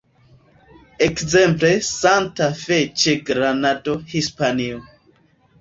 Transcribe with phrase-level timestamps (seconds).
[1.07, 4.83] Ekzemple Santa Fe ĉe Granado, Hispanio.